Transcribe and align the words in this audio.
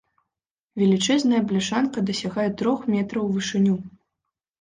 Велічэзная 0.81 1.41
бляшанка 1.51 2.03
дасягае 2.07 2.45
трох 2.63 2.79
метраў 2.95 3.27
у 3.27 3.29
вышыню. 3.37 3.75